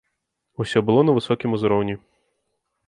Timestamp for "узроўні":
1.59-1.95